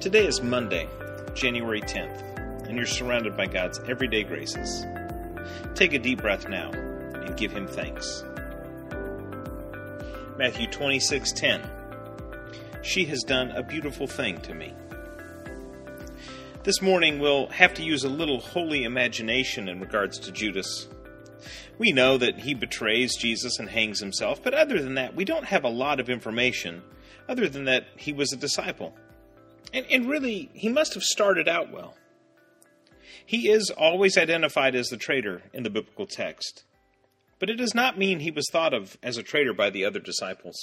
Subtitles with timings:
[0.00, 0.86] Today is Monday,
[1.32, 4.84] January 10th, and you're surrounded by God's everyday graces.
[5.74, 8.22] Take a deep breath now and give him thanks.
[10.36, 11.62] Matthew 26:10
[12.82, 14.74] She has done a beautiful thing to me.
[16.62, 20.88] This morning we'll have to use a little holy imagination in regards to Judas.
[21.78, 25.46] We know that he betrays Jesus and hangs himself, but other than that, we don't
[25.46, 26.82] have a lot of information
[27.28, 28.94] other than that he was a disciple.
[29.72, 31.96] And, and really, he must have started out well.
[33.24, 36.64] He is always identified as the traitor in the biblical text,
[37.38, 39.98] but it does not mean he was thought of as a traitor by the other
[39.98, 40.56] disciples.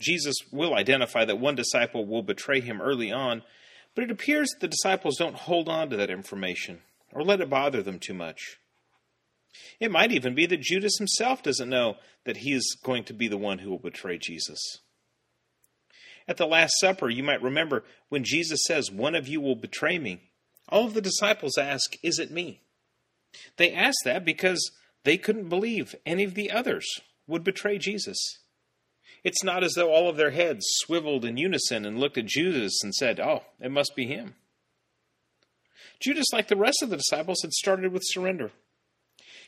[0.00, 3.42] Jesus will identify that one disciple will betray him early on,
[3.94, 6.80] but it appears that the disciples don't hold on to that information
[7.12, 8.58] or let it bother them too much.
[9.78, 13.28] It might even be that Judas himself doesn't know that he is going to be
[13.28, 14.80] the one who will betray Jesus.
[16.26, 19.98] At the Last Supper, you might remember when Jesus says, One of you will betray
[19.98, 20.30] me.
[20.68, 22.60] All of the disciples ask, Is it me?
[23.56, 24.70] They ask that because
[25.04, 26.86] they couldn't believe any of the others
[27.26, 28.16] would betray Jesus.
[29.22, 32.80] It's not as though all of their heads swiveled in unison and looked at Judas
[32.82, 34.34] and said, Oh, it must be him.
[36.00, 38.50] Judas, like the rest of the disciples, had started with surrender.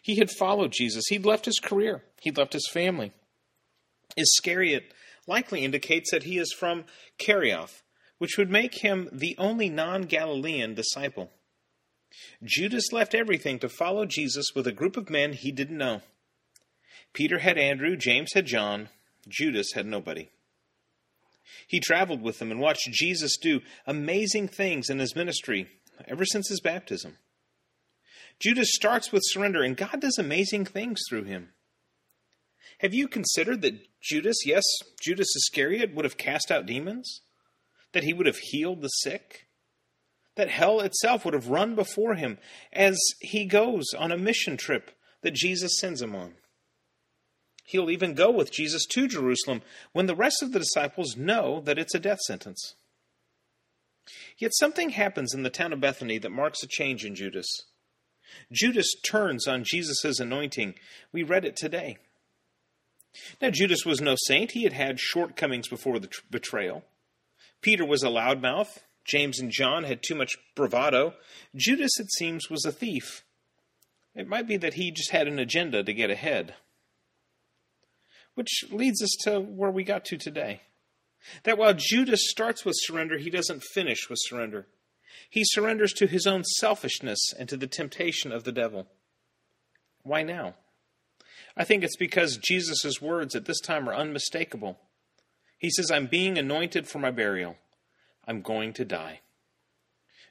[0.03, 1.05] He had followed Jesus.
[1.09, 2.03] He'd left his career.
[2.23, 3.13] He'd left his family.
[4.17, 4.93] Iscariot
[5.27, 6.85] likely indicates that he is from
[7.19, 7.83] Kerioth,
[8.19, 11.31] which would make him the only non Galilean disciple.
[12.43, 16.03] Judas left everything to follow Jesus with a group of men he didn't know.
[17.13, 18.89] Peter had Andrew, James had John,
[19.29, 20.29] Judas had nobody.
[21.67, 25.69] He traveled with them and watched Jesus do amazing things in his ministry
[26.07, 27.17] ever since his baptism.
[28.39, 31.53] Judas starts with surrender, and God does amazing things through him.
[32.79, 34.65] Have you considered that Judas, yes,
[35.01, 37.23] Judas Iscariot, would have cast out demons?
[37.93, 39.47] That he would have healed the sick?
[40.37, 42.39] That hell itself would have run before him
[42.73, 44.91] as he goes on a mission trip
[45.23, 46.35] that Jesus sends him on?
[47.65, 49.63] He'll even go with Jesus to Jerusalem
[49.93, 52.75] when the rest of the disciples know that it's a death sentence.
[54.39, 57.49] Yet something happens in the town of Bethany that marks a change in Judas.
[58.53, 60.75] Judas turns on Jesus' anointing.
[61.13, 61.99] We read it today.
[63.41, 64.53] Now, Judas was no saint.
[64.53, 66.85] He had had shortcomings before the betrayal.
[67.61, 68.79] Peter was a loudmouth.
[69.05, 71.15] James and John had too much bravado.
[71.55, 73.25] Judas, it seems, was a thief.
[74.15, 76.55] It might be that he just had an agenda to get ahead.
[78.35, 80.63] Which leads us to where we got to today.
[81.45, 84.67] That while Judas starts with surrender, he doesn't finish with surrender.
[85.31, 88.87] He surrenders to his own selfishness and to the temptation of the devil.
[90.03, 90.55] Why now?
[91.57, 94.79] I think it's because Jesus' words at this time are unmistakable.
[95.59, 97.57] He says, I'm being anointed for my burial.
[98.27, 99.21] I'm going to die.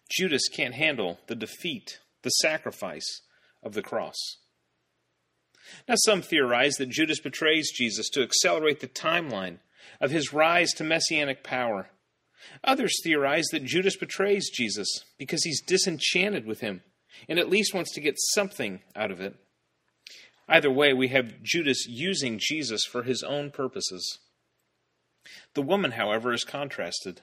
[0.09, 3.21] Judas can't handle the defeat, the sacrifice
[3.63, 4.15] of the cross.
[5.87, 9.57] Now, some theorize that Judas betrays Jesus to accelerate the timeline
[9.99, 11.89] of his rise to messianic power.
[12.63, 14.87] Others theorize that Judas betrays Jesus
[15.17, 16.83] because he's disenchanted with him
[17.27, 19.35] and at least wants to get something out of it.
[20.47, 24.19] Either way, we have Judas using Jesus for his own purposes.
[25.55, 27.21] The woman, however, is contrasted.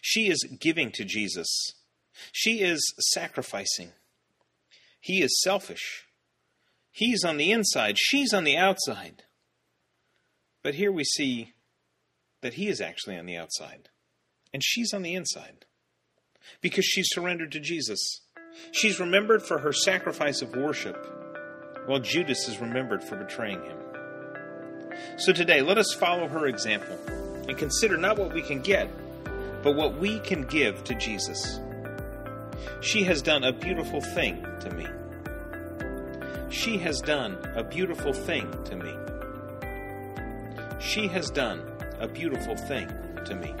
[0.00, 1.48] She is giving to Jesus,
[2.32, 2.80] she is
[3.12, 3.92] sacrificing.
[5.00, 6.06] He is selfish.
[6.90, 9.24] He's on the inside, she's on the outside.
[10.62, 11.52] But here we see
[12.42, 13.88] that he is actually on the outside,
[14.52, 15.66] and she's on the inside
[16.60, 18.22] because she's surrendered to Jesus.
[18.72, 21.25] She's remembered for her sacrifice of worship
[21.86, 23.76] while Judas is remembered for betraying him.
[25.18, 26.98] So today, let us follow her example
[27.48, 28.90] and consider not what we can get,
[29.62, 31.60] but what we can give to Jesus.
[32.80, 34.86] She has done a beautiful thing to me.
[36.50, 38.94] She has done a beautiful thing to me.
[40.80, 41.62] She has done
[41.98, 42.88] a beautiful thing
[43.24, 43.54] to me.